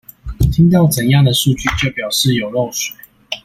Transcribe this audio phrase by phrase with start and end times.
[0.51, 2.95] 聽到怎樣的數據就表示有漏水